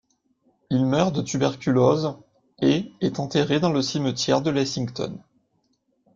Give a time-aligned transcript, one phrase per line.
[0.71, 2.17] Il meurt de tuberculose
[2.59, 5.19] et est enterré dans le cimetière de Lexington.